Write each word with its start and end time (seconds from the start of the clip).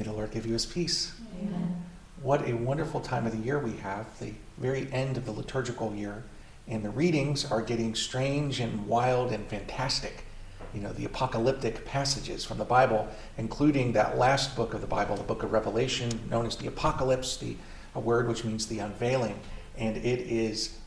May 0.00 0.04
the 0.04 0.12
Lord 0.14 0.30
give 0.30 0.46
you 0.46 0.54
his 0.54 0.64
peace. 0.64 1.12
Amen. 1.42 1.76
What 2.22 2.48
a 2.48 2.54
wonderful 2.54 3.02
time 3.02 3.26
of 3.26 3.32
the 3.32 3.44
year 3.44 3.58
we 3.58 3.76
have, 3.82 4.06
the 4.18 4.32
very 4.56 4.90
end 4.94 5.18
of 5.18 5.26
the 5.26 5.30
liturgical 5.30 5.94
year. 5.94 6.24
And 6.66 6.82
the 6.82 6.88
readings 6.88 7.44
are 7.44 7.60
getting 7.60 7.94
strange 7.94 8.60
and 8.60 8.86
wild 8.86 9.30
and 9.30 9.46
fantastic. 9.46 10.24
You 10.72 10.80
know, 10.80 10.94
the 10.94 11.04
apocalyptic 11.04 11.84
passages 11.84 12.46
from 12.46 12.56
the 12.56 12.64
Bible, 12.64 13.08
including 13.36 13.92
that 13.92 14.16
last 14.16 14.56
book 14.56 14.72
of 14.72 14.80
the 14.80 14.86
Bible, 14.86 15.16
the 15.16 15.22
book 15.22 15.42
of 15.42 15.52
Revelation, 15.52 16.18
known 16.30 16.46
as 16.46 16.56
the 16.56 16.66
Apocalypse, 16.66 17.36
the, 17.36 17.54
a 17.94 18.00
word 18.00 18.26
which 18.26 18.42
means 18.42 18.68
the 18.68 18.78
unveiling. 18.78 19.38
And 19.76 19.98
it 19.98 20.20
is 20.20 20.78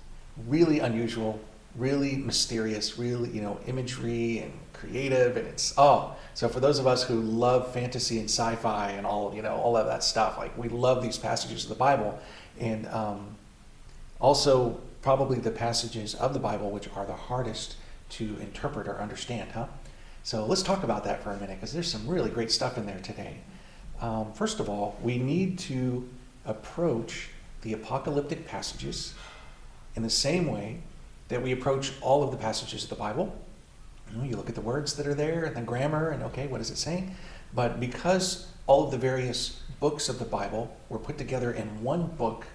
really 0.48 0.80
unusual, 0.80 1.40
really 1.76 2.16
mysterious, 2.16 2.98
really, 2.98 3.30
you 3.30 3.42
know, 3.42 3.60
imagery 3.68 4.40
and 4.40 4.54
creative. 4.74 5.38
And 5.38 5.48
it's, 5.48 5.74
oh, 5.78 6.16
so 6.34 6.48
for 6.48 6.60
those 6.60 6.80
of 6.80 6.88
us 6.88 7.04
who 7.04 7.20
love 7.22 7.74
fantasy 7.74 8.20
and 8.20 8.30
sci-fi 8.30 8.92
and 8.92 9.06
all, 9.06 9.34
you 9.34 9.42
know, 9.42 9.56
all 9.56 9.76
of 9.78 9.88
that 9.88 10.04
stuff, 10.04 10.38
like 10.38 10.56
we 10.58 10.70
love 10.70 11.02
these 11.02 11.18
passages 11.18 11.64
of 11.64 11.70
the 11.70 11.76
Bible. 11.76 12.20
And 12.60 12.88
um, 12.88 13.36
also 14.20 14.80
probably 15.02 15.40
the 15.40 15.52
passages 15.52 16.16
of 16.16 16.34
the 16.34 16.40
Bible 16.40 16.72
which 16.72 16.88
are 16.96 17.06
the 17.06 17.14
hardest 17.14 17.76
to 18.10 18.38
interpret 18.40 18.88
or 18.88 19.00
understand, 19.00 19.52
huh? 19.52 19.68
So 20.24 20.46
let's 20.46 20.64
talk 20.64 20.84
about 20.84 21.04
that 21.04 21.22
for 21.22 21.32
a 21.32 21.38
minute 21.38 21.58
because 21.60 21.74
there's 21.74 21.92
some 21.92 22.08
really 22.08 22.30
great 22.30 22.52
stuff 22.52 22.78
in 22.78 22.86
there 22.86 23.00
today. 23.00 23.38
Um, 24.00 24.32
first 24.34 24.60
of 24.60 24.70
all, 24.70 24.98
we 25.02 25.18
need 25.18 25.60
to 25.60 26.08
approach 26.46 27.30
the 27.62 27.74
apocalyptic 27.74 28.48
passages 28.48 29.14
in 29.96 30.04
the 30.04 30.10
same 30.10 30.48
way 30.48 30.80
that 31.28 31.42
we 31.42 31.52
approach 31.52 31.94
all 32.02 32.24
of 32.24 32.32
the 32.32 32.38
passages 32.38 32.84
of 32.84 32.90
the 32.90 32.96
Bible. 32.96 33.36
You, 34.12 34.18
know, 34.18 34.24
you 34.26 34.36
look 34.36 34.50
at 34.50 34.56
the 34.56 34.62
words 34.62 34.94
that 34.96 35.08
are 35.08 35.14
there 35.14 35.46
and 35.46 35.56
the 35.56 35.62
grammar, 35.62 36.10
and 36.10 36.24
okay, 36.24 36.48
what 36.48 36.62
is 36.62 36.70
it 36.70 36.78
saying? 36.78 37.16
But 37.54 37.80
because 37.80 38.48
all 38.68 38.84
of 38.84 38.92
the 38.92 38.98
various 38.98 39.62
books 39.80 40.10
of 40.10 40.20
the 40.20 40.26
Bible 40.26 40.76
were 40.90 41.00
put 41.00 41.18
together 41.18 41.52
in 41.52 41.84
one 41.84 42.08
book, 42.08 42.46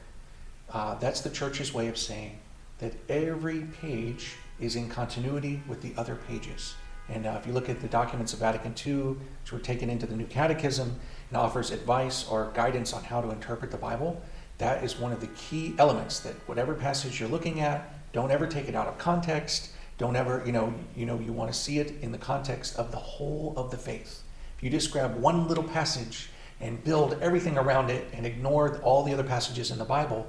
uh, 0.72 0.94
that's 0.97 1.20
the 1.20 1.30
church's 1.30 1.72
way 1.72 1.88
of 1.88 1.97
saying 1.97 2.38
that 2.78 2.92
every 3.08 3.62
page 3.80 4.36
is 4.60 4.77
in 4.77 4.88
continuity 4.88 5.62
with 5.69 5.82
the 5.82 5.92
other 5.97 6.16
pages. 6.28 6.75
And 7.08 7.27
uh, 7.27 7.38
if 7.41 7.47
you 7.47 7.53
look 7.53 7.69
at 7.69 7.80
the 7.80 7.88
documents 7.88 8.32
of 8.32 8.41
Vatican 8.41 8.75
II, 8.86 9.16
which 9.42 9.53
were 9.53 9.58
taken 9.58 9.88
into 9.88 10.06
the 10.06 10.14
New 10.14 10.27
Catechism 10.27 10.98
and 11.30 11.36
offers 11.36 11.70
advice 11.70 12.28
or 12.28 12.50
guidance 12.55 12.92
on 12.92 13.03
how 13.05 13.20
to 13.20 13.30
interpret 13.30 13.70
the 13.70 13.78
Bible, 13.78 14.20
that 14.58 14.84
is 14.84 14.98
one 14.98 15.12
of 15.12 15.20
the 15.20 15.28
key 15.28 15.75
elements 15.78 16.20
that 16.20 16.34
whatever 16.47 16.75
passage 16.75 17.20
you're 17.20 17.28
looking 17.28 17.60
at, 17.60 17.94
don't 18.12 18.30
ever 18.30 18.46
take 18.46 18.68
it 18.68 18.74
out 18.74 18.86
of 18.86 18.98
context. 18.98 19.70
Don't 19.98 20.16
ever, 20.16 20.42
you 20.46 20.52
know, 20.52 20.72
you 20.96 21.06
know, 21.06 21.18
you 21.18 21.32
want 21.32 21.52
to 21.52 21.58
see 21.58 21.78
it 21.78 21.94
in 22.02 22.12
the 22.12 22.18
context 22.18 22.76
of 22.76 22.92
the 22.92 22.98
whole 22.98 23.52
of 23.56 23.70
the 23.70 23.76
faith. 23.76 24.22
If 24.56 24.62
you 24.62 24.70
just 24.70 24.92
grab 24.92 25.16
one 25.16 25.48
little 25.48 25.64
passage 25.64 26.30
and 26.60 26.82
build 26.82 27.18
everything 27.20 27.58
around 27.58 27.90
it 27.90 28.06
and 28.12 28.26
ignore 28.26 28.78
all 28.78 29.02
the 29.02 29.12
other 29.12 29.24
passages 29.24 29.70
in 29.70 29.78
the 29.78 29.84
Bible, 29.84 30.26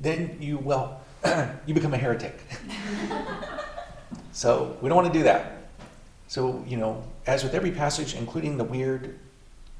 then 0.00 0.36
you 0.40 0.58
well, 0.58 1.00
you 1.66 1.74
become 1.74 1.94
a 1.94 1.98
heretic. 1.98 2.38
so 4.32 4.76
we 4.80 4.88
don't 4.88 4.96
want 4.96 5.12
to 5.12 5.18
do 5.18 5.24
that. 5.24 5.68
So, 6.28 6.64
you 6.66 6.76
know, 6.76 7.04
as 7.26 7.44
with 7.44 7.54
every 7.54 7.70
passage, 7.70 8.14
including 8.14 8.56
the 8.56 8.64
weird 8.64 9.18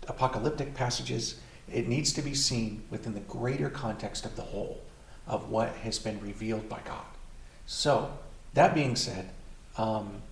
apocalyptic 0.07 0.75
passages, 0.75 1.41
it 1.73 1.89
needs 1.89 2.13
to 2.13 2.23
be 2.23 2.35
seen 2.35 2.83
within 2.91 3.15
the 3.15 3.21
greater 3.21 3.71
context 3.71 4.25
of 4.27 4.37
the 4.37 4.43
whole 4.43 4.81
of 5.27 5.49
what 5.49 5.71
has 5.77 5.99
been 5.99 6.21
revealed 6.21 6.69
by 6.69 6.81
God. 6.85 7.05
So, 7.67 8.13
that 8.55 8.75
being 8.75 8.97
said, 8.97 9.31
um, 9.77 10.23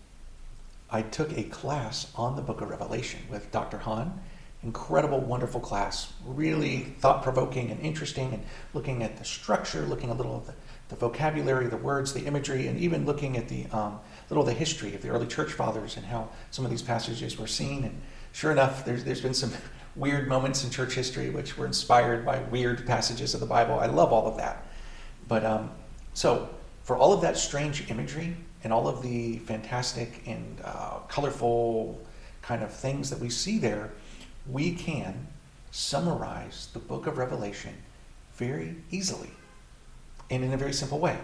I 0.90 1.02
took 1.02 1.36
a 1.36 1.44
class 1.44 2.10
on 2.16 2.36
the 2.36 2.42
book 2.42 2.60
of 2.60 2.68
Revelation 2.68 3.20
with 3.30 3.50
Dr. 3.52 3.78
Hahn. 3.78 4.20
Incredible, 4.62 5.20
wonderful 5.20 5.60
class, 5.60 6.12
really 6.26 6.80
thought 6.98 7.22
provoking 7.22 7.70
and 7.70 7.80
interesting, 7.80 8.34
and 8.34 8.44
looking 8.74 9.02
at 9.02 9.16
the 9.16 9.24
structure, 9.24 9.82
looking 9.82 10.10
a 10.10 10.14
little 10.14 10.36
at 10.36 10.46
the, 10.46 10.54
the 10.90 10.96
vocabulary, 10.96 11.66
the 11.68 11.78
words, 11.78 12.12
the 12.12 12.26
imagery, 12.26 12.66
and 12.66 12.78
even 12.78 13.06
looking 13.06 13.38
at 13.38 13.48
the 13.48 13.66
um, 13.68 14.00
little 14.28 14.44
the 14.44 14.52
history 14.52 14.94
of 14.94 15.00
the 15.00 15.08
early 15.08 15.26
church 15.26 15.52
fathers 15.52 15.96
and 15.96 16.04
how 16.04 16.28
some 16.50 16.64
of 16.64 16.70
these 16.70 16.82
passages 16.82 17.38
were 17.38 17.46
seen. 17.46 17.84
And 17.84 18.02
sure 18.32 18.52
enough, 18.52 18.84
there's, 18.84 19.02
there's 19.04 19.22
been 19.22 19.32
some 19.32 19.52
weird 19.96 20.28
moments 20.28 20.62
in 20.62 20.70
church 20.70 20.92
history 20.92 21.30
which 21.30 21.56
were 21.56 21.66
inspired 21.66 22.26
by 22.26 22.40
weird 22.40 22.86
passages 22.86 23.32
of 23.32 23.40
the 23.40 23.46
Bible. 23.46 23.78
I 23.78 23.86
love 23.86 24.12
all 24.12 24.26
of 24.26 24.36
that. 24.36 24.66
But 25.26 25.44
um, 25.44 25.70
so, 26.12 26.50
for 26.82 26.96
all 26.96 27.12
of 27.12 27.20
that 27.20 27.36
strange 27.36 27.90
imagery 27.90 28.36
and 28.64 28.72
all 28.72 28.88
of 28.88 29.02
the 29.02 29.38
fantastic 29.38 30.22
and 30.26 30.60
uh, 30.64 30.98
colorful 31.08 32.00
kind 32.42 32.62
of 32.62 32.72
things 32.72 33.10
that 33.10 33.18
we 33.18 33.30
see 33.30 33.58
there, 33.58 33.92
we 34.48 34.72
can 34.72 35.26
summarize 35.70 36.68
the 36.72 36.78
book 36.78 37.06
of 37.06 37.18
Revelation 37.18 37.74
very 38.34 38.76
easily 38.90 39.30
and 40.30 40.44
in 40.44 40.52
a 40.52 40.56
very 40.56 40.72
simple 40.72 40.98
way. 40.98 41.18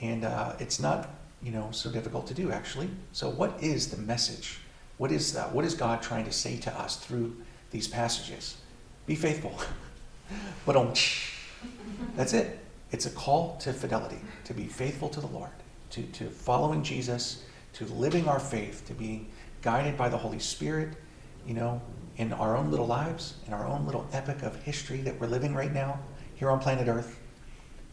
And 0.00 0.24
uh, 0.24 0.54
it's 0.58 0.80
not, 0.80 1.10
you 1.42 1.52
know, 1.52 1.68
so 1.70 1.90
difficult 1.90 2.26
to 2.28 2.34
do 2.34 2.50
actually. 2.50 2.88
So, 3.12 3.28
what 3.28 3.62
is 3.62 3.90
the 3.90 3.96
message? 3.98 4.58
What 4.98 5.12
is 5.12 5.32
that? 5.34 5.52
What 5.54 5.64
is 5.64 5.74
God 5.74 6.02
trying 6.02 6.24
to 6.24 6.32
say 6.32 6.56
to 6.58 6.72
us 6.78 6.96
through 6.96 7.36
these 7.70 7.88
passages? 7.88 8.56
Be 9.06 9.14
faithful. 9.14 9.58
but 10.66 10.76
that's 12.16 12.32
it. 12.32 12.65
It's 12.90 13.06
a 13.06 13.10
call 13.10 13.56
to 13.58 13.72
fidelity, 13.72 14.20
to 14.44 14.54
be 14.54 14.66
faithful 14.66 15.08
to 15.10 15.20
the 15.20 15.26
Lord, 15.26 15.50
to, 15.90 16.02
to 16.02 16.30
following 16.30 16.82
Jesus, 16.82 17.44
to 17.74 17.84
living 17.86 18.28
our 18.28 18.38
faith, 18.38 18.84
to 18.86 18.94
being 18.94 19.28
guided 19.62 19.96
by 19.96 20.08
the 20.08 20.16
Holy 20.16 20.38
Spirit, 20.38 20.96
you 21.46 21.54
know, 21.54 21.80
in 22.16 22.32
our 22.32 22.56
own 22.56 22.70
little 22.70 22.86
lives, 22.86 23.34
in 23.46 23.52
our 23.52 23.66
own 23.66 23.84
little 23.84 24.06
epic 24.12 24.42
of 24.42 24.62
history 24.62 24.98
that 25.02 25.20
we're 25.20 25.26
living 25.26 25.54
right 25.54 25.72
now 25.72 25.98
here 26.36 26.50
on 26.50 26.60
planet 26.60 26.88
Earth, 26.88 27.18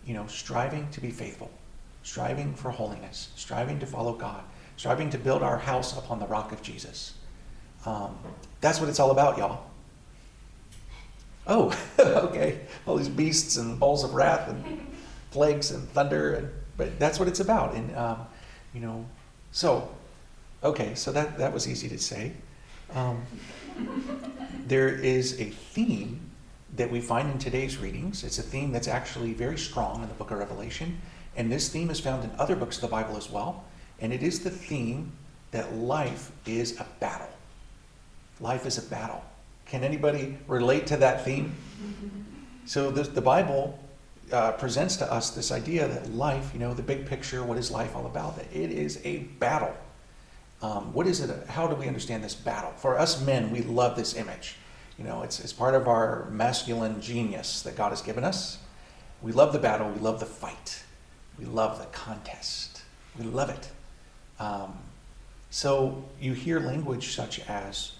you 0.05 0.13
know, 0.13 0.27
striving 0.27 0.87
to 0.91 1.01
be 1.01 1.09
faithful, 1.09 1.51
striving 2.03 2.53
for 2.53 2.71
holiness, 2.71 3.29
striving 3.35 3.79
to 3.79 3.85
follow 3.85 4.13
God, 4.13 4.43
striving 4.77 5.09
to 5.09 5.17
build 5.17 5.41
our 5.41 5.57
house 5.57 5.97
upon 5.97 6.19
the 6.19 6.27
rock 6.27 6.51
of 6.51 6.61
Jesus. 6.61 7.15
Um, 7.85 8.17
that's 8.61 8.79
what 8.79 8.89
it's 8.89 8.99
all 8.99 9.11
about, 9.11 9.37
y'all. 9.37 9.65
Oh, 11.47 11.77
okay. 11.99 12.61
All 12.85 12.95
these 12.95 13.09
beasts 13.09 13.57
and 13.57 13.79
bowls 13.79 14.03
of 14.03 14.13
wrath 14.13 14.49
and 14.49 14.87
plagues 15.31 15.71
and 15.71 15.87
thunder, 15.89 16.35
and 16.35 16.49
but 16.77 16.97
that's 16.99 17.19
what 17.19 17.27
it's 17.27 17.39
about. 17.39 17.75
And 17.75 17.95
um, 17.95 18.25
you 18.73 18.79
know, 18.79 19.05
so 19.51 19.89
okay, 20.63 20.95
so 20.95 21.11
that 21.11 21.37
that 21.37 21.53
was 21.53 21.67
easy 21.67 21.89
to 21.89 21.97
say. 21.97 22.31
Um, 22.93 23.23
there 24.67 24.89
is 24.89 25.39
a 25.39 25.45
theme 25.45 26.19
that 26.75 26.89
we 26.89 27.01
find 27.01 27.29
in 27.29 27.39
today's 27.39 27.77
readings. 27.77 28.23
It's 28.23 28.39
a 28.39 28.43
theme 28.43 28.71
that's 28.71 28.87
actually 28.87 29.33
very 29.33 29.57
strong 29.57 30.01
in 30.01 30.07
the 30.07 30.15
book 30.15 30.31
of 30.31 30.39
Revelation, 30.39 30.99
and 31.35 31.51
this 31.51 31.69
theme 31.69 31.89
is 31.89 31.99
found 31.99 32.23
in 32.23 32.31
other 32.39 32.55
books 32.55 32.77
of 32.77 32.81
the 32.81 32.87
Bible 32.87 33.17
as 33.17 33.29
well. 33.29 33.65
And 33.99 34.11
it 34.11 34.23
is 34.23 34.41
the 34.41 34.49
theme 34.49 35.11
that 35.51 35.73
life 35.75 36.31
is 36.45 36.79
a 36.79 36.85
battle. 36.99 37.29
Life 38.39 38.65
is 38.65 38.77
a 38.77 38.81
battle. 38.81 39.23
Can 39.73 39.83
anybody 39.83 40.37
relate 40.47 40.85
to 40.85 40.97
that 40.97 41.25
theme? 41.25 41.55
So 42.67 42.91
the, 42.91 43.01
the 43.01 43.21
Bible 43.21 43.79
uh, 44.31 44.51
presents 44.51 44.97
to 44.97 45.11
us 45.11 45.31
this 45.31 45.51
idea 45.51 45.87
that 45.87 46.13
life, 46.13 46.51
you 46.53 46.59
know, 46.59 46.75
the 46.75 46.83
big 46.83 47.07
picture, 47.07 47.43
what 47.43 47.57
is 47.57 47.71
life 47.71 47.95
all 47.95 48.05
about? 48.05 48.35
That 48.35 48.45
it 48.55 48.69
is 48.69 49.01
a 49.03 49.21
battle. 49.39 49.75
Um, 50.61 50.93
what 50.93 51.07
is 51.07 51.21
it? 51.21 51.47
How 51.47 51.65
do 51.65 51.73
we 51.73 51.87
understand 51.87 52.23
this 52.23 52.35
battle? 52.35 52.69
For 52.77 52.99
us 52.99 53.25
men, 53.25 53.49
we 53.49 53.63
love 53.63 53.95
this 53.95 54.15
image. 54.15 54.57
You 54.99 55.05
know, 55.05 55.23
it's, 55.23 55.39
it's 55.39 55.53
part 55.53 55.73
of 55.73 55.87
our 55.87 56.29
masculine 56.29 57.01
genius 57.01 57.63
that 57.63 57.75
God 57.75 57.89
has 57.89 58.03
given 58.03 58.23
us. 58.23 58.59
We 59.23 59.31
love 59.31 59.53
the 59.53 59.59
battle. 59.59 59.89
We 59.89 60.01
love 60.01 60.19
the 60.19 60.27
fight. 60.27 60.83
We 61.39 61.45
love 61.45 61.79
the 61.79 61.85
contest. 61.85 62.83
We 63.17 63.25
love 63.25 63.49
it. 63.49 63.71
Um, 64.39 64.77
so 65.49 66.05
you 66.21 66.33
hear 66.33 66.59
language 66.59 67.15
such 67.15 67.39
as 67.49 67.93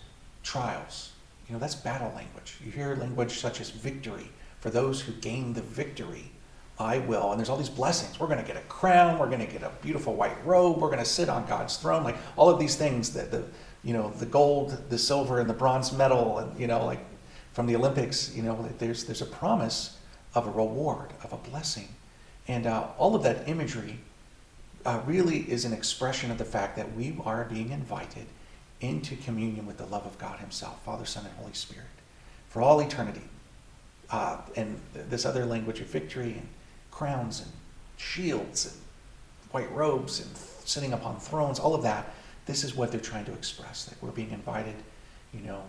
trials. 0.43 1.12
Know, 1.53 1.59
that's 1.59 1.75
battle 1.75 2.11
language. 2.15 2.57
You 2.65 2.71
hear 2.71 2.95
language 2.95 3.39
such 3.39 3.61
as 3.61 3.69
victory. 3.69 4.27
For 4.59 4.71
those 4.71 5.01
who 5.01 5.11
gain 5.13 5.53
the 5.53 5.61
victory, 5.61 6.31
I 6.79 6.97
will. 6.97 7.29
And 7.29 7.39
there's 7.39 7.49
all 7.49 7.57
these 7.57 7.69
blessings. 7.69 8.19
We're 8.19 8.25
going 8.25 8.41
to 8.41 8.45
get 8.45 8.57
a 8.57 8.65
crown. 8.65 9.19
We're 9.19 9.27
going 9.27 9.45
to 9.45 9.51
get 9.51 9.61
a 9.61 9.71
beautiful 9.83 10.15
white 10.15 10.43
robe. 10.43 10.79
We're 10.81 10.89
going 10.89 10.97
to 10.97 11.05
sit 11.05 11.29
on 11.29 11.45
God's 11.45 11.77
throne. 11.77 12.03
Like 12.03 12.17
all 12.37 12.49
of 12.49 12.59
these 12.59 12.75
things 12.75 13.13
that 13.13 13.29
the, 13.29 13.43
you 13.83 13.93
know, 13.93 14.09
the 14.17 14.25
gold, 14.25 14.81
the 14.89 14.97
silver, 14.97 15.39
and 15.39 15.47
the 15.47 15.53
bronze 15.53 15.91
medal, 15.91 16.39
and, 16.39 16.59
you 16.59 16.65
know, 16.65 16.83
like 16.85 17.05
from 17.51 17.67
the 17.67 17.75
Olympics, 17.75 18.33
you 18.35 18.41
know, 18.41 18.67
there's, 18.79 19.03
there's 19.03 19.21
a 19.21 19.27
promise 19.27 19.99
of 20.33 20.47
a 20.47 20.51
reward, 20.51 21.11
of 21.23 21.33
a 21.33 21.37
blessing. 21.37 21.89
And 22.47 22.65
uh, 22.65 22.87
all 22.97 23.13
of 23.15 23.21
that 23.23 23.47
imagery 23.47 23.99
uh, 24.87 25.01
really 25.05 25.41
is 25.51 25.65
an 25.65 25.73
expression 25.73 26.31
of 26.31 26.39
the 26.39 26.45
fact 26.45 26.77
that 26.77 26.95
we 26.95 27.15
are 27.23 27.45
being 27.45 27.69
invited 27.69 28.25
into 28.83 29.15
communion 29.15 29.65
with 29.65 29.77
the 29.77 29.85
love 29.85 30.05
of 30.05 30.17
God 30.17 30.39
Himself, 30.39 30.83
Father, 30.83 31.05
Son, 31.05 31.25
and 31.25 31.33
Holy 31.37 31.53
Spirit, 31.53 31.87
for 32.49 32.61
all 32.61 32.81
eternity. 32.81 33.23
Uh, 34.09 34.37
and 34.55 34.79
this 34.93 35.25
other 35.25 35.45
language 35.45 35.79
of 35.79 35.87
victory 35.87 36.33
and 36.33 36.47
crowns 36.91 37.39
and 37.39 37.49
shields 37.97 38.65
and 38.65 38.75
white 39.51 39.71
robes 39.71 40.19
and 40.19 40.29
sitting 40.65 40.93
upon 40.93 41.19
thrones, 41.19 41.59
all 41.59 41.73
of 41.73 41.81
that, 41.83 42.13
this 42.45 42.63
is 42.63 42.75
what 42.75 42.91
they're 42.91 42.99
trying 42.99 43.25
to 43.25 43.33
express 43.33 43.85
that 43.85 44.01
we're 44.03 44.11
being 44.11 44.31
invited, 44.31 44.75
you 45.33 45.39
know, 45.39 45.63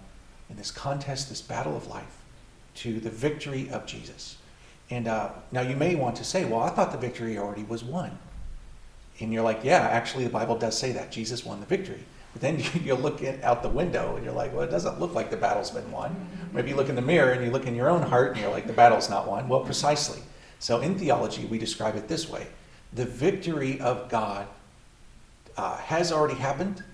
in 0.51 0.57
this 0.57 0.73
contest, 0.73 1.29
this 1.29 1.41
battle 1.41 1.77
of 1.77 1.87
life, 1.87 2.19
to 2.75 2.99
the 2.99 3.11
victory 3.11 3.71
of 3.71 3.87
Jesus. 3.87 4.37
And 4.91 5.07
uh, 5.07 5.31
now 5.53 5.61
you 5.61 5.77
may 5.77 5.95
want 5.95 6.17
to 6.17 6.25
say, 6.25 6.45
well, 6.45 6.61
I 6.61 6.71
thought 6.71 6.91
the 6.93 6.99
victory 6.99 7.39
already 7.39 7.63
was 7.63 7.85
won. 7.85 8.19
And 9.21 9.33
you're 9.33 9.45
like, 9.45 9.61
yeah, 9.63 9.79
actually, 9.79 10.25
the 10.25 10.31
Bible 10.31 10.59
does 10.59 10.77
say 10.77 10.93
that. 10.93 11.13
Jesus 11.13 11.45
won 11.45 11.61
the 11.61 11.67
victory. 11.67 12.03
But 12.35 12.43
then 12.43 12.63
you, 12.85 12.95
look 12.95 13.23
at, 13.23 13.43
out 13.43 13.63
the 13.63 13.71
window 13.71 14.17
and 14.17 14.25
you're 14.25 14.35
like, 14.35 14.53
well, 14.53 14.63
it 14.63 14.71
doesn't 14.71 15.01
look 15.01 15.15
like 15.15 15.31
the 15.31 15.37
battle's 15.39 15.71
been 15.71 15.91
won. 15.91 16.29
Maybe 16.53 16.71
you 16.71 16.77
look 16.77 16.91
in 16.91 16.97
the 16.97 17.03
mirror 17.03 17.33
and 17.33 17.43
you 17.43 17.51
look 17.51 17.67
in 17.67 17.75
your 17.75 17.89
own 17.89 18.03
heart 18.03 18.33
and 18.33 18.41
you're 18.41 18.51
like, 18.51 18.67
the 18.67 18.73
battle's 18.73 19.09
not 19.09 19.27
won. 19.27 19.49
Well, 19.49 19.61
precisely. 19.61 20.21
So 20.59 20.81
in 20.81 20.99
theology, 20.99 21.47
we 21.47 21.59
describe 21.59 21.97
it 21.97 22.09
this 22.09 22.29
way 22.29 22.47
the 22.93 23.05
victory 23.05 23.81
of 23.81 24.09
God 24.09 24.47
uh, 25.57 25.77
has 25.79 26.13
already 26.13 26.35
happened 26.35 26.85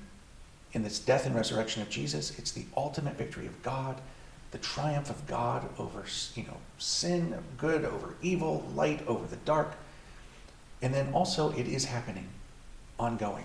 in 0.73 0.83
this 0.83 0.99
death 0.99 1.27
and 1.27 1.35
resurrection 1.35 1.83
of 1.83 1.91
Jesus. 1.91 2.39
It's 2.39 2.53
the 2.53 2.65
ultimate 2.77 3.17
victory 3.17 3.47
of 3.47 3.63
God, 3.63 4.01
the 4.51 4.59
triumph 4.59 5.11
of 5.11 5.27
God 5.27 5.69
over 5.79 6.05
you 6.35 6.45
know, 6.45 6.57
sin, 6.79 7.37
good 7.59 7.85
over 7.85 8.15
evil, 8.23 8.67
light 8.75 9.07
over 9.07 9.27
the 9.27 9.37
dark. 9.37 9.75
And 10.83 10.95
then 10.95 11.13
also, 11.13 11.51
it 11.53 11.67
is 11.67 11.85
happening, 11.85 12.29
ongoing. 12.99 13.45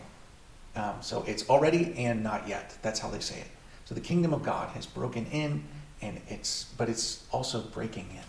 Um, 0.76 0.96
so 1.02 1.24
it's 1.28 1.50
already 1.50 1.94
and 1.98 2.22
not 2.24 2.48
yet. 2.48 2.78
That's 2.82 3.00
how 3.00 3.10
they 3.10 3.20
say 3.20 3.40
it. 3.40 3.48
So 3.86 3.96
the 3.96 4.02
kingdom 4.02 4.34
of 4.34 4.44
God 4.44 4.70
has 4.70 4.86
broken 4.86 5.26
in, 5.28 5.64
and 6.02 6.20
it's 6.28 6.66
but 6.78 6.90
it's 6.90 7.24
also 7.32 7.62
breaking 7.62 8.10
in. 8.12 8.24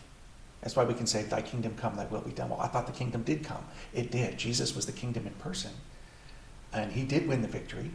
That's 0.61 0.77
why 0.77 0.85
we 0.85 0.95
can 0.95 1.07
say, 1.07 1.23
"Thy 1.23 1.43
kingdom 1.43 1.75
come, 1.77 1.97
Thy 1.97 2.07
will 2.07 2.21
be 2.21 2.33
done." 2.33 2.51
Well, 2.51 2.61
I 2.61 2.69
thought 2.69 2.87
the 2.87 2.93
kingdom 2.93 3.23
did 3.23 3.45
come. 3.45 3.65
It 3.93 4.11
did. 4.11 4.39
Jesus 4.39 4.77
was 4.77 4.87
the 4.87 4.93
kingdom 4.93 5.27
in 5.27 5.33
person, 5.35 5.73
and 6.73 6.93
He 6.93 7.05
did 7.05 7.27
win 7.27 7.43
the 7.43 7.49
victory. 7.49 7.91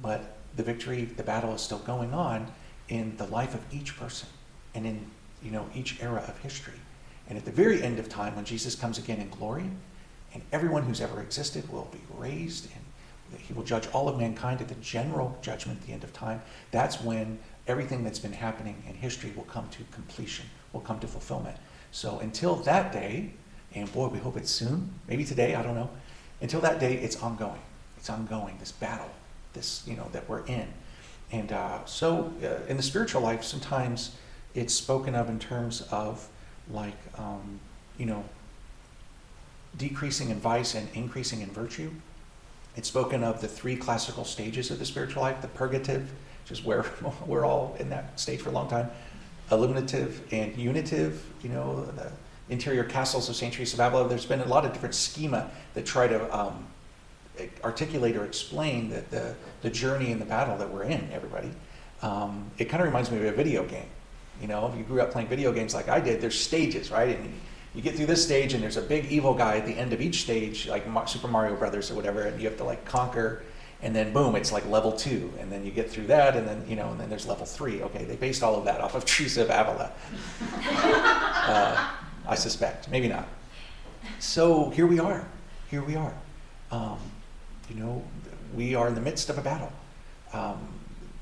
But 0.00 0.36
the 0.56 0.62
victory, 0.62 1.04
the 1.04 1.22
battle 1.22 1.54
is 1.54 1.60
still 1.60 1.78
going 1.78 2.14
on 2.14 2.50
in 2.88 3.16
the 3.16 3.26
life 3.26 3.54
of 3.54 3.60
each 3.72 3.96
person, 3.96 4.28
and 4.74 4.86
in 4.86 5.06
you 5.42 5.50
know 5.50 5.68
each 5.74 6.02
era 6.02 6.24
of 6.26 6.38
history. 6.38 6.80
And 7.28 7.36
at 7.36 7.44
the 7.44 7.52
very 7.52 7.82
end 7.82 7.98
of 7.98 8.08
time, 8.08 8.34
when 8.34 8.46
Jesus 8.46 8.74
comes 8.74 8.98
again 8.98 9.20
in 9.20 9.28
glory, 9.28 9.70
and 10.32 10.42
everyone 10.52 10.84
who's 10.84 11.00
ever 11.00 11.20
existed 11.20 11.70
will 11.70 11.88
be 11.92 12.00
raised 12.16 12.64
and 12.74 12.84
he 13.36 13.52
will 13.52 13.62
judge 13.62 13.86
all 13.92 14.08
of 14.08 14.18
mankind 14.18 14.60
at 14.60 14.68
the 14.68 14.74
general 14.76 15.36
judgment 15.42 15.80
at 15.80 15.86
the 15.86 15.92
end 15.92 16.04
of 16.04 16.12
time. 16.12 16.40
That's 16.70 17.00
when 17.00 17.38
everything 17.66 18.04
that's 18.04 18.18
been 18.18 18.32
happening 18.32 18.82
in 18.88 18.94
history 18.94 19.32
will 19.36 19.44
come 19.44 19.68
to 19.70 19.84
completion, 19.90 20.46
will 20.72 20.80
come 20.80 20.98
to 21.00 21.06
fulfillment. 21.06 21.56
So 21.92 22.18
until 22.18 22.56
that 22.56 22.92
day, 22.92 23.32
and 23.74 23.92
boy, 23.92 24.08
we 24.08 24.18
hope 24.18 24.36
it's 24.36 24.50
soon, 24.50 24.90
maybe 25.06 25.24
today, 25.24 25.54
I 25.54 25.62
don't 25.62 25.74
know. 25.74 25.90
Until 26.40 26.60
that 26.60 26.80
day, 26.80 26.94
it's 26.94 27.22
ongoing. 27.22 27.60
It's 27.98 28.08
ongoing, 28.08 28.56
this 28.60 28.72
battle, 28.72 29.10
this, 29.52 29.82
you 29.86 29.96
know, 29.96 30.08
that 30.12 30.28
we're 30.28 30.46
in. 30.46 30.68
And 31.30 31.52
uh, 31.52 31.84
so 31.84 32.32
uh, 32.42 32.66
in 32.68 32.76
the 32.76 32.82
spiritual 32.82 33.20
life, 33.22 33.44
sometimes 33.44 34.16
it's 34.54 34.72
spoken 34.72 35.14
of 35.14 35.28
in 35.28 35.38
terms 35.38 35.82
of 35.90 36.28
like, 36.70 36.96
um, 37.16 37.60
you 37.98 38.06
know, 38.06 38.24
decreasing 39.76 40.30
in 40.30 40.40
vice 40.40 40.74
and 40.74 40.88
increasing 40.94 41.42
in 41.42 41.50
virtue. 41.50 41.90
It's 42.76 42.88
spoken 42.88 43.24
of 43.24 43.40
the 43.40 43.48
three 43.48 43.76
classical 43.76 44.24
stages 44.24 44.70
of 44.70 44.78
the 44.78 44.84
spiritual 44.84 45.22
life 45.22 45.40
the 45.40 45.48
purgative, 45.48 46.10
which 46.44 46.58
is 46.58 46.64
where 46.64 46.84
we're 47.26 47.44
all 47.44 47.76
in 47.78 47.90
that 47.90 48.18
stage 48.18 48.40
for 48.40 48.50
a 48.50 48.52
long 48.52 48.68
time, 48.68 48.90
illuminative 49.50 50.20
and 50.32 50.56
unitive, 50.56 51.24
you 51.42 51.48
know, 51.48 51.84
the 51.96 52.10
interior 52.48 52.84
castles 52.84 53.28
of 53.28 53.36
St. 53.36 53.52
Teresa 53.52 53.76
of 53.76 53.80
Avila. 53.80 54.08
There's 54.08 54.26
been 54.26 54.40
a 54.40 54.46
lot 54.46 54.64
of 54.64 54.72
different 54.72 54.94
schema 54.94 55.50
that 55.74 55.84
try 55.84 56.06
to 56.06 56.36
um, 56.36 56.66
articulate 57.64 58.16
or 58.16 58.24
explain 58.24 58.90
the, 58.90 59.02
the, 59.10 59.34
the, 59.62 59.70
journey 59.70 60.12
and 60.12 60.20
the 60.20 60.26
battle 60.26 60.56
that 60.58 60.70
we're 60.70 60.84
in, 60.84 61.08
everybody. 61.12 61.50
Um, 62.02 62.50
it 62.58 62.66
kind 62.66 62.82
of 62.82 62.86
reminds 62.86 63.10
me 63.10 63.18
of 63.18 63.24
a 63.24 63.32
video 63.32 63.64
game. 63.64 63.88
You 64.40 64.48
know, 64.48 64.68
if 64.68 64.76
you 64.76 64.84
grew 64.84 65.00
up 65.00 65.10
playing 65.10 65.28
video 65.28 65.52
games 65.52 65.74
like 65.74 65.88
I 65.88 66.00
did, 66.00 66.20
there's 66.20 66.38
stages, 66.38 66.90
right? 66.90 67.18
And 67.18 67.32
you 67.74 67.82
get 67.82 67.96
through 67.96 68.06
this 68.06 68.24
stage 68.24 68.54
and 68.54 68.62
there's 68.62 68.76
a 68.76 68.82
big 68.82 69.06
evil 69.06 69.34
guy 69.34 69.58
at 69.58 69.66
the 69.66 69.72
end 69.72 69.92
of 69.92 70.00
each 70.00 70.22
stage, 70.22 70.66
like 70.68 70.84
Super 71.08 71.28
Mario 71.28 71.54
Brothers 71.56 71.90
or 71.90 71.94
whatever, 71.94 72.22
and 72.22 72.40
you 72.40 72.48
have 72.48 72.56
to 72.58 72.64
like 72.64 72.84
conquer. 72.84 73.42
And 73.80 73.94
then 73.94 74.12
boom, 74.12 74.34
it's 74.34 74.50
like 74.50 74.66
level 74.66 74.90
two, 74.90 75.32
and 75.38 75.52
then 75.52 75.64
you 75.64 75.70
get 75.70 75.88
through 75.88 76.08
that, 76.08 76.34
and 76.36 76.48
then 76.48 76.64
you 76.68 76.74
know, 76.74 76.90
and 76.90 76.98
then 76.98 77.08
there's 77.08 77.28
level 77.28 77.46
three. 77.46 77.80
Okay, 77.82 78.04
they 78.04 78.16
based 78.16 78.42
all 78.42 78.56
of 78.56 78.64
that 78.64 78.80
off 78.80 78.96
of 78.96 79.04
Teresa 79.04 79.42
of 79.42 79.50
Avila. 79.50 79.92
uh, 80.72 81.90
I 82.26 82.34
suspect, 82.34 82.90
maybe 82.90 83.06
not. 83.06 83.28
So 84.18 84.70
here 84.70 84.86
we 84.86 84.98
are. 84.98 85.24
Here 85.70 85.82
we 85.82 85.94
are. 85.94 86.14
Um, 86.72 86.98
you 87.70 87.76
know, 87.76 88.02
we 88.54 88.74
are 88.74 88.88
in 88.88 88.94
the 88.94 89.00
midst 89.00 89.30
of 89.30 89.38
a 89.38 89.42
battle. 89.42 89.72
Um, 90.32 90.58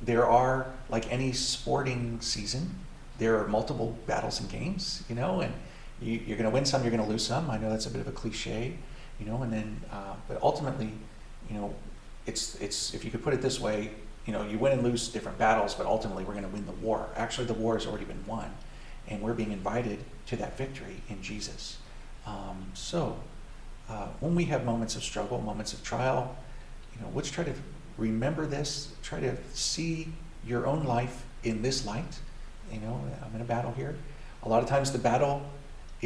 there 0.00 0.26
are, 0.26 0.66
like 0.88 1.12
any 1.12 1.32
sporting 1.32 2.20
season, 2.20 2.74
there 3.18 3.38
are 3.38 3.48
multiple 3.48 3.98
battles 4.06 4.40
and 4.40 4.48
games. 4.48 5.04
You 5.10 5.14
know, 5.14 5.40
and 5.40 5.52
you, 6.00 6.20
are 6.34 6.36
going 6.36 6.44
to 6.44 6.50
win 6.50 6.64
some, 6.64 6.82
you're 6.82 6.90
going 6.90 7.02
to 7.02 7.08
lose 7.08 7.26
some. 7.26 7.50
I 7.50 7.58
know 7.58 7.70
that's 7.70 7.86
a 7.86 7.90
bit 7.90 8.00
of 8.00 8.08
a 8.08 8.12
cliche, 8.12 8.74
you 9.18 9.26
know, 9.26 9.42
and 9.42 9.52
then, 9.52 9.80
uh, 9.92 10.14
but 10.28 10.40
ultimately, 10.42 10.92
you 11.48 11.56
know, 11.56 11.74
it's, 12.26 12.56
it's, 12.56 12.94
if 12.94 13.04
you 13.04 13.10
could 13.10 13.22
put 13.22 13.32
it 13.34 13.40
this 13.40 13.60
way, 13.60 13.90
you 14.26 14.32
know, 14.32 14.42
you 14.42 14.58
win 14.58 14.72
and 14.72 14.82
lose 14.82 15.08
different 15.08 15.38
battles, 15.38 15.74
but 15.74 15.86
ultimately 15.86 16.24
we're 16.24 16.32
going 16.32 16.44
to 16.44 16.50
win 16.50 16.66
the 16.66 16.72
war. 16.72 17.08
Actually, 17.16 17.46
the 17.46 17.54
war 17.54 17.74
has 17.74 17.86
already 17.86 18.04
been 18.04 18.24
won, 18.26 18.52
and 19.08 19.22
we're 19.22 19.34
being 19.34 19.52
invited 19.52 20.00
to 20.26 20.36
that 20.36 20.58
victory 20.58 21.00
in 21.08 21.22
Jesus. 21.22 21.78
Um, 22.26 22.66
so, 22.74 23.16
uh, 23.88 24.08
when 24.18 24.34
we 24.34 24.44
have 24.46 24.64
moments 24.64 24.96
of 24.96 25.04
struggle, 25.04 25.40
moments 25.40 25.72
of 25.72 25.82
trial, 25.84 26.36
you 26.94 27.00
know, 27.00 27.12
let's 27.14 27.30
try 27.30 27.44
to 27.44 27.54
remember 27.96 28.46
this, 28.46 28.92
try 29.02 29.20
to 29.20 29.36
see 29.52 30.12
your 30.44 30.66
own 30.66 30.84
life 30.84 31.24
in 31.44 31.62
this 31.62 31.86
light. 31.86 32.18
You 32.72 32.80
know, 32.80 33.00
I'm 33.24 33.34
in 33.34 33.40
a 33.40 33.44
battle 33.44 33.72
here. 33.72 33.94
A 34.42 34.48
lot 34.48 34.62
of 34.62 34.68
times 34.68 34.90
the 34.90 34.98
battle 34.98 35.48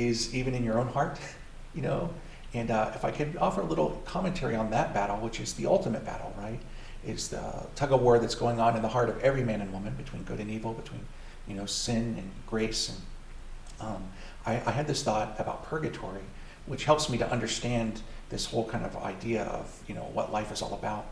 is 0.06 0.34
even 0.34 0.54
in 0.54 0.64
your 0.64 0.78
own 0.78 0.88
heart, 0.88 1.18
you 1.74 1.82
know. 1.82 2.10
And 2.52 2.70
uh, 2.70 2.90
if 2.94 3.04
I 3.04 3.12
could 3.12 3.36
offer 3.36 3.60
a 3.60 3.64
little 3.64 4.02
commentary 4.04 4.56
on 4.56 4.70
that 4.70 4.92
battle, 4.92 5.16
which 5.18 5.38
is 5.40 5.54
the 5.54 5.66
ultimate 5.66 6.04
battle, 6.04 6.34
right? 6.36 6.58
Is 7.06 7.28
the 7.28 7.66
tug 7.76 7.92
of 7.92 8.02
war 8.02 8.18
that's 8.18 8.34
going 8.34 8.60
on 8.60 8.76
in 8.76 8.82
the 8.82 8.88
heart 8.88 9.08
of 9.08 9.20
every 9.20 9.44
man 9.44 9.60
and 9.60 9.72
woman 9.72 9.94
between 9.96 10.24
good 10.24 10.40
and 10.40 10.50
evil, 10.50 10.74
between 10.74 11.00
you 11.46 11.54
know 11.54 11.66
sin 11.66 12.16
and 12.18 12.30
grace. 12.46 12.88
And 12.90 13.88
um, 13.88 14.08
I, 14.44 14.54
I 14.66 14.70
had 14.72 14.86
this 14.86 15.02
thought 15.02 15.36
about 15.38 15.64
purgatory, 15.64 16.22
which 16.66 16.84
helps 16.84 17.08
me 17.08 17.18
to 17.18 17.30
understand 17.30 18.02
this 18.28 18.46
whole 18.46 18.68
kind 18.68 18.84
of 18.84 18.96
idea 18.96 19.44
of 19.44 19.82
you 19.86 19.94
know 19.94 20.10
what 20.12 20.32
life 20.32 20.52
is 20.52 20.60
all 20.60 20.74
about. 20.74 21.06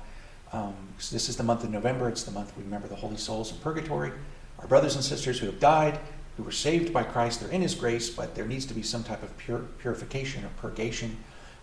Um, 0.52 0.74
so 0.98 1.14
this 1.14 1.28
is 1.28 1.36
the 1.36 1.44
month 1.44 1.62
of 1.62 1.70
November. 1.70 2.08
It's 2.08 2.24
the 2.24 2.32
month 2.32 2.56
we 2.56 2.64
remember 2.64 2.88
the 2.88 2.96
holy 2.96 3.16
souls 3.16 3.52
in 3.52 3.58
purgatory, 3.58 4.12
our 4.58 4.66
brothers 4.66 4.96
and 4.96 5.04
sisters 5.04 5.38
who 5.38 5.46
have 5.46 5.60
died 5.60 6.00
who 6.38 6.44
were 6.44 6.52
saved 6.52 6.92
by 6.92 7.02
Christ. 7.02 7.40
They're 7.40 7.50
in 7.50 7.62
His 7.62 7.74
grace, 7.74 8.08
but 8.08 8.36
there 8.36 8.46
needs 8.46 8.64
to 8.66 8.74
be 8.74 8.82
some 8.82 9.02
type 9.02 9.24
of 9.24 9.36
pur- 9.36 9.66
purification 9.78 10.44
or 10.44 10.50
purgation 10.56 11.18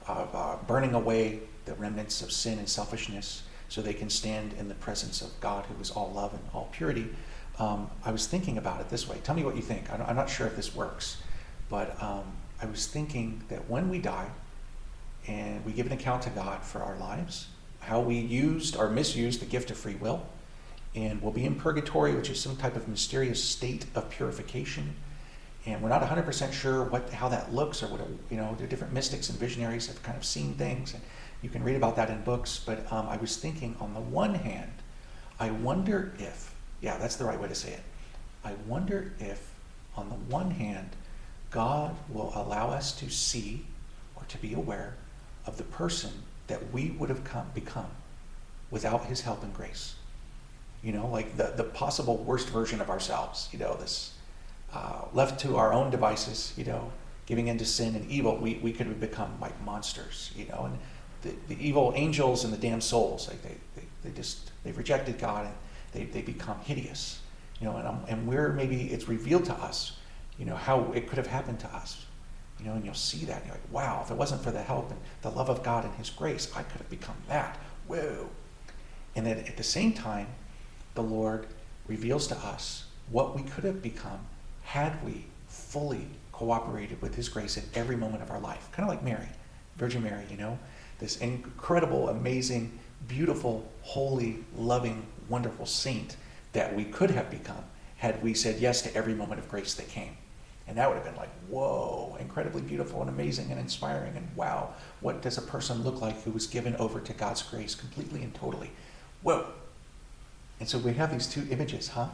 of 0.05 0.29
uh, 0.35 0.57
burning 0.67 0.93
away 0.93 1.39
the 1.63 1.73
remnants 1.75 2.21
of 2.21 2.29
sin 2.29 2.59
and 2.59 2.67
selfishness 2.67 3.43
so 3.69 3.81
they 3.81 3.93
can 3.93 4.09
stand 4.09 4.53
in 4.59 4.67
the 4.67 4.75
presence 4.75 5.21
of 5.21 5.39
God 5.39 5.65
who 5.65 5.81
is 5.81 5.91
all 5.91 6.11
love 6.11 6.33
and 6.33 6.43
all 6.53 6.67
purity. 6.73 7.07
Um, 7.57 7.89
I 8.03 8.11
was 8.11 8.27
thinking 8.27 8.57
about 8.57 8.81
it 8.81 8.89
this 8.89 9.07
way. 9.07 9.17
Tell 9.23 9.33
me 9.33 9.45
what 9.45 9.55
you 9.55 9.61
think. 9.61 9.89
I'm 9.91 10.15
not 10.15 10.29
sure 10.29 10.45
if 10.45 10.57
this 10.57 10.75
works, 10.75 11.23
but 11.69 12.01
um, 12.03 12.25
I 12.61 12.65
was 12.65 12.85
thinking 12.85 13.41
that 13.47 13.69
when 13.69 13.87
we 13.87 13.99
die 13.99 14.29
and 15.25 15.63
we 15.65 15.71
give 15.71 15.85
an 15.85 15.93
account 15.93 16.23
to 16.23 16.29
God 16.31 16.63
for 16.63 16.83
our 16.83 16.97
lives, 16.97 17.47
how 17.79 18.01
we 18.01 18.19
used 18.19 18.75
or 18.75 18.89
misused 18.89 19.39
the 19.39 19.45
gift 19.45 19.71
of 19.71 19.77
free 19.77 19.95
will, 19.95 20.27
and 20.95 21.21
we'll 21.21 21.33
be 21.33 21.45
in 21.45 21.55
purgatory, 21.55 22.15
which 22.15 22.29
is 22.29 22.39
some 22.39 22.55
type 22.55 22.75
of 22.75 22.87
mysterious 22.87 23.43
state 23.43 23.85
of 23.95 24.09
purification. 24.09 24.95
And 25.65 25.81
we're 25.81 25.89
not 25.89 26.01
100% 26.01 26.53
sure 26.53 26.83
what 26.83 27.09
how 27.09 27.27
that 27.29 27.53
looks 27.53 27.83
or 27.83 27.87
what 27.87 27.99
it, 27.99 28.07
you 28.29 28.37
know. 28.37 28.55
The 28.57 28.67
different 28.67 28.93
mystics 28.93 29.29
and 29.29 29.39
visionaries 29.39 29.87
have 29.87 30.01
kind 30.03 30.17
of 30.17 30.23
seen 30.23 30.53
things, 30.53 30.93
and 30.93 31.03
you 31.41 31.49
can 31.49 31.63
read 31.63 31.75
about 31.75 31.95
that 31.95 32.09
in 32.09 32.21
books. 32.21 32.61
But 32.63 32.91
um, 32.91 33.07
I 33.07 33.17
was 33.17 33.35
thinking, 33.37 33.75
on 33.79 33.93
the 33.93 33.99
one 33.99 34.35
hand, 34.35 34.71
I 35.39 35.51
wonder 35.51 36.13
if 36.19 36.53
yeah, 36.81 36.97
that's 36.97 37.15
the 37.15 37.25
right 37.25 37.39
way 37.39 37.47
to 37.47 37.55
say 37.55 37.71
it. 37.73 37.81
I 38.43 38.53
wonder 38.67 39.11
if, 39.19 39.53
on 39.97 40.09
the 40.09 40.15
one 40.15 40.51
hand, 40.51 40.89
God 41.49 41.95
will 42.09 42.31
allow 42.35 42.69
us 42.69 42.91
to 42.99 43.09
see 43.09 43.65
or 44.15 44.23
to 44.27 44.37
be 44.37 44.53
aware 44.53 44.95
of 45.47 45.57
the 45.57 45.63
person 45.63 46.11
that 46.47 46.71
we 46.71 46.91
would 46.91 47.09
have 47.09 47.23
come, 47.23 47.49
become 47.55 47.89
without 48.69 49.05
His 49.05 49.21
help 49.21 49.41
and 49.41 49.53
grace 49.53 49.95
you 50.85 50.91
know, 50.91 51.07
like 51.07 51.35
the, 51.35 51.51
the 51.55 51.63
possible 51.63 52.17
worst 52.17 52.47
version 52.49 52.79
of 52.79 52.91
ourselves, 52.91 53.49
you 53.51 53.57
know, 53.57 53.75
this 53.75 54.13
uh, 54.71 55.01
left 55.13 55.39
to 55.39 55.57
our 55.57 55.73
own 55.73 55.89
devices, 55.89 56.53
you 56.55 56.63
know, 56.63 56.91
giving 57.25 57.47
into 57.47 57.65
sin 57.65 57.95
and 57.95 58.09
evil, 58.09 58.37
we, 58.37 58.59
we 58.61 58.71
could 58.71 58.85
have 58.85 58.99
become 58.99 59.35
like 59.41 59.59
monsters, 59.65 60.31
you 60.35 60.45
know, 60.45 60.65
and 60.65 60.77
the, 61.23 61.55
the 61.55 61.67
evil 61.67 61.91
angels 61.95 62.43
and 62.43 62.53
the 62.53 62.57
damned 62.57 62.83
souls, 62.83 63.27
like 63.27 63.41
they, 63.41 63.55
they, 63.75 63.87
they 64.03 64.11
just, 64.11 64.51
they've 64.63 64.77
rejected 64.77 65.17
God 65.17 65.47
and 65.47 65.55
they, 65.91 66.03
they 66.05 66.21
become 66.21 66.59
hideous, 66.59 67.19
you 67.59 67.65
know, 67.65 67.77
and, 67.77 67.87
um, 67.87 68.03
and 68.07 68.27
we're 68.27 68.53
maybe 68.53 68.83
it's 68.93 69.07
revealed 69.07 69.45
to 69.45 69.53
us, 69.53 69.97
you 70.37 70.45
know, 70.45 70.55
how 70.55 70.91
it 70.93 71.07
could 71.07 71.17
have 71.17 71.25
happened 71.25 71.59
to 71.61 71.67
us, 71.75 72.05
you 72.59 72.65
know, 72.67 72.73
and 72.73 72.85
you'll 72.85 72.93
see 72.93 73.25
that, 73.25 73.37
and 73.37 73.45
you're 73.47 73.55
like, 73.55 73.71
wow, 73.71 74.03
if 74.05 74.11
it 74.11 74.17
wasn't 74.17 74.39
for 74.43 74.51
the 74.51 74.61
help 74.61 74.91
and 74.91 74.99
the 75.23 75.31
love 75.31 75.49
of 75.49 75.63
God 75.63 75.83
and 75.83 75.95
His 75.95 76.11
grace, 76.11 76.51
I 76.55 76.61
could 76.61 76.77
have 76.77 76.89
become 76.91 77.17
that. 77.27 77.57
Whoa. 77.87 78.29
And 79.15 79.25
then 79.25 79.39
at 79.39 79.57
the 79.57 79.63
same 79.63 79.91
time, 79.91 80.27
the 80.95 81.03
Lord 81.03 81.47
reveals 81.87 82.27
to 82.27 82.37
us 82.37 82.85
what 83.09 83.35
we 83.35 83.43
could 83.43 83.63
have 83.63 83.81
become 83.81 84.19
had 84.63 85.03
we 85.05 85.25
fully 85.47 86.07
cooperated 86.31 87.01
with 87.01 87.15
His 87.15 87.29
grace 87.29 87.57
at 87.57 87.63
every 87.75 87.95
moment 87.95 88.23
of 88.23 88.31
our 88.31 88.39
life. 88.39 88.69
Kind 88.71 88.89
of 88.89 88.93
like 88.93 89.03
Mary, 89.03 89.27
Virgin 89.77 90.03
Mary, 90.03 90.25
you 90.29 90.37
know, 90.37 90.57
this 90.99 91.17
incredible, 91.17 92.09
amazing, 92.09 92.77
beautiful, 93.07 93.69
holy, 93.81 94.43
loving, 94.57 95.05
wonderful 95.29 95.65
saint 95.65 96.17
that 96.53 96.75
we 96.75 96.85
could 96.85 97.11
have 97.11 97.29
become 97.29 97.63
had 97.97 98.21
we 98.23 98.33
said 98.33 98.59
yes 98.59 98.81
to 98.81 98.95
every 98.95 99.13
moment 99.13 99.39
of 99.39 99.49
grace 99.49 99.73
that 99.75 99.87
came. 99.87 100.15
And 100.67 100.77
that 100.77 100.89
would 100.89 100.95
have 100.95 101.05
been 101.05 101.15
like, 101.15 101.29
whoa, 101.47 102.17
incredibly 102.19 102.61
beautiful 102.61 103.01
and 103.01 103.09
amazing 103.09 103.51
and 103.51 103.59
inspiring. 103.59 104.17
And 104.17 104.27
wow, 104.35 104.73
what 104.99 105.21
does 105.21 105.37
a 105.37 105.41
person 105.41 105.83
look 105.83 106.01
like 106.01 106.23
who 106.23 106.31
was 106.31 106.47
given 106.47 106.75
over 106.77 106.99
to 106.99 107.13
God's 107.13 107.43
grace 107.43 107.75
completely 107.75 108.23
and 108.23 108.33
totally? 108.33 108.71
Whoa. 109.21 109.47
And 110.59 110.69
so 110.69 110.77
we 110.77 110.93
have 110.93 111.11
these 111.11 111.27
two 111.27 111.45
images, 111.49 111.89
huh? 111.89 112.07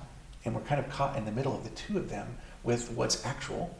And 0.45 0.55
we're 0.55 0.62
kind 0.62 0.79
of 0.83 0.89
caught 0.89 1.15
in 1.15 1.25
the 1.25 1.31
middle 1.31 1.55
of 1.55 1.63
the 1.63 1.69
two 1.71 1.98
of 1.98 2.10
them 2.10 2.38
with 2.63 2.91
what's 2.91 3.25
actual. 3.25 3.75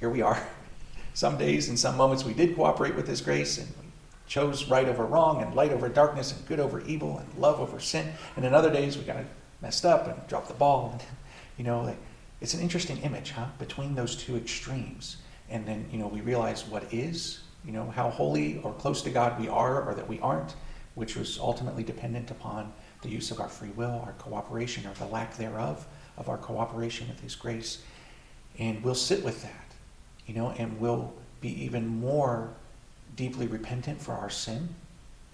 Here 0.00 0.10
we 0.10 0.22
are. 0.22 0.46
Some 1.14 1.38
days 1.38 1.68
and 1.68 1.78
some 1.78 1.96
moments 1.96 2.24
we 2.24 2.34
did 2.34 2.54
cooperate 2.54 2.94
with 2.94 3.08
His 3.08 3.22
grace 3.22 3.56
and 3.56 3.66
we 3.80 3.86
chose 4.26 4.68
right 4.68 4.86
over 4.86 5.04
wrong 5.06 5.42
and 5.42 5.54
light 5.54 5.72
over 5.72 5.88
darkness 5.88 6.30
and 6.30 6.46
good 6.46 6.60
over 6.60 6.80
evil 6.82 7.18
and 7.18 7.40
love 7.40 7.58
over 7.58 7.80
sin. 7.80 8.12
And 8.36 8.44
in 8.44 8.52
other 8.52 8.70
days 8.70 8.98
we 8.98 9.04
kind 9.04 9.20
of 9.20 9.26
messed 9.62 9.86
up 9.86 10.06
and 10.06 10.28
dropped 10.28 10.48
the 10.48 10.54
ball. 10.54 10.90
And, 10.92 11.02
you 11.56 11.64
know, 11.64 11.82
like, 11.82 11.96
it's 12.40 12.52
an 12.52 12.60
interesting 12.60 12.98
image, 12.98 13.30
huh? 13.30 13.46
Between 13.58 13.94
those 13.94 14.14
two 14.14 14.36
extremes. 14.36 15.16
And 15.48 15.66
then, 15.66 15.86
you 15.90 15.98
know, 15.98 16.06
we 16.06 16.20
realize 16.20 16.66
what 16.66 16.92
is, 16.92 17.40
you 17.64 17.72
know, 17.72 17.90
how 17.90 18.10
holy 18.10 18.60
or 18.62 18.72
close 18.74 19.00
to 19.02 19.10
God 19.10 19.40
we 19.40 19.48
are 19.48 19.82
or 19.82 19.94
that 19.94 20.06
we 20.06 20.20
aren't, 20.20 20.54
which 20.96 21.16
was 21.16 21.38
ultimately 21.38 21.82
dependent 21.82 22.30
upon 22.30 22.72
the 23.02 23.08
use 23.08 23.30
of 23.30 23.40
our 23.40 23.48
free 23.48 23.70
will, 23.70 24.02
our 24.04 24.14
cooperation, 24.18 24.86
or 24.86 24.94
the 24.94 25.06
lack 25.06 25.36
thereof 25.36 25.86
of 26.16 26.28
our 26.28 26.38
cooperation 26.38 27.08
with 27.08 27.20
His 27.20 27.34
grace. 27.34 27.82
And 28.58 28.82
we'll 28.82 28.94
sit 28.94 29.22
with 29.24 29.42
that, 29.42 29.74
you 30.26 30.34
know, 30.34 30.50
and 30.50 30.80
we'll 30.80 31.12
be 31.40 31.64
even 31.64 31.86
more 31.86 32.50
deeply 33.14 33.46
repentant 33.46 34.00
for 34.00 34.12
our 34.12 34.30
sin 34.30 34.68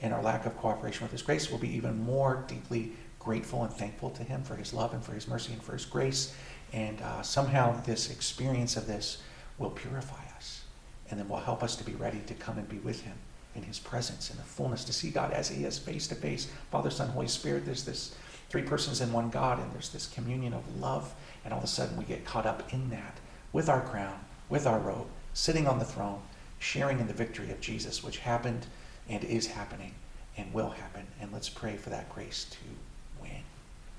and 0.01 0.13
our 0.13 0.23
lack 0.23 0.47
of 0.47 0.57
cooperation 0.57 1.03
with 1.03 1.13
His 1.13 1.23
grace. 1.23 1.51
We'll 1.51 1.61
be 1.61 1.75
even 1.75 2.03
more 2.05 2.45
deeply 2.49 2.93
grateful 3.19 3.63
and 3.63 3.73
thankful 3.73 4.11
to 4.11 4.25
Him 4.25 4.43
for 4.43 4.57
His 4.57 4.73
love 4.73 4.93
and 4.93 5.05
for 5.05 5.13
His 5.13 5.29
mercy 5.29 5.53
and 5.53 5.63
for 5.63 5.73
His 5.73 5.85
grace. 5.85 6.35
And 6.73 7.01
uh, 7.01 7.23
somehow 7.23 7.81
this 7.83 8.11
experience 8.11 8.77
of 8.77 8.87
this 8.87 9.23
will 9.59 9.71
purify 9.71 10.25
us 10.37 10.65
and 11.11 11.21
then 11.21 11.29
will 11.29 11.37
help 11.37 11.63
us 11.63 11.77
to 11.77 11.85
be 11.85 11.93
ready 11.93 12.21
to 12.27 12.35
come 12.35 12.59
and 12.59 12.69
be 12.69 12.79
with 12.79 13.03
Him 13.03 13.15
in 13.55 13.63
His 13.63 13.79
presence 13.79 14.31
in 14.31 14.37
the 14.37 14.43
fullness, 14.43 14.85
to 14.85 14.93
see 14.93 15.11
God 15.11 15.33
as 15.33 15.49
He 15.49 15.65
is 15.65 15.79
face 15.79 16.07
to 16.09 16.15
face. 16.15 16.51
Father, 16.71 16.91
Son, 16.91 17.09
Holy 17.09 17.29
Spirit, 17.29 17.65
there's 17.65 17.85
this 17.85 18.15
three 18.49 18.63
persons 18.63 19.01
in 19.01 19.13
one 19.13 19.31
God, 19.31 19.59
and 19.59 19.73
there's 19.73 19.91
this 19.91 20.07
communion 20.07 20.53
of 20.53 20.81
love. 20.81 21.15
And 21.45 21.53
all 21.53 21.59
of 21.59 21.65
a 21.65 21.69
sudden 21.69 21.97
we 21.97 22.05
get 22.05 22.25
caught 22.25 22.47
up 22.47 22.73
in 22.73 22.91
that 22.91 23.19
with 23.53 23.69
our 23.69 23.81
crown, 23.81 24.21
with 24.49 24.67
our 24.67 24.79
robe, 24.79 25.07
sitting 25.35 25.67
on 25.67 25.79
the 25.79 25.85
throne, 25.85 26.21
sharing 26.59 27.01
in 27.01 27.07
the 27.07 27.15
victory 27.15 27.51
of 27.51 27.61
Jesus, 27.61 28.05
which 28.05 28.19
happened 28.19 28.67
and 29.09 29.25
is 29.25 29.47
happening 29.47 29.95
and 30.37 30.53
will 30.53 30.71
happen. 30.71 31.07
And 31.21 31.33
let's 31.33 31.49
pray 31.49 31.77
for 31.77 31.91
that 31.91 32.13
grace 32.15 32.47
to 32.51 33.23
win. 33.23 33.43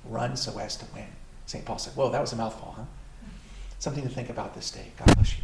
Run 0.06 0.36
so 0.36 0.58
as 0.60 0.76
to 0.78 0.86
win. 0.94 1.08
St. 1.46 1.66
Paul 1.66 1.78
said, 1.78 1.96
Whoa, 1.96 2.10
that 2.10 2.22
was 2.22 2.34
a 2.34 2.36
mouthful, 2.36 2.74
huh? 2.78 2.84
Something 3.80 4.04
to 4.04 4.10
think 4.10 4.30
about 4.30 4.56
this 4.56 4.72
day. 4.72 4.92
God 4.98 5.14
bless 5.16 5.38
you. 5.38 5.44